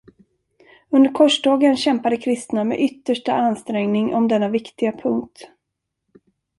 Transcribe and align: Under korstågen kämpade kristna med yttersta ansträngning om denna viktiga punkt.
Under 0.91 1.11
korstågen 1.11 1.77
kämpade 1.77 2.17
kristna 2.17 2.63
med 2.63 2.79
yttersta 2.79 3.33
ansträngning 3.33 4.13
om 4.15 4.27
denna 4.27 4.49
viktiga 4.49 4.91
punkt. 4.91 5.51